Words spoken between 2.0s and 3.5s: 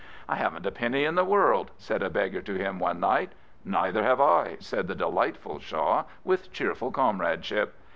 a beggar to him one night."